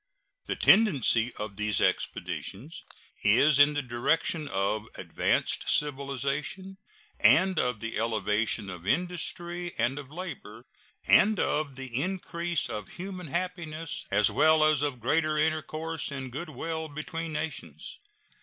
[0.45, 2.83] The tendency of these expositions
[3.21, 6.79] is in the direction of advanced civilization,
[7.19, 10.65] and of the elevation of industry and of labor,
[11.05, 16.49] and of the increase of human happiness, as well as of greater intercourse and good
[16.49, 17.99] will between nations.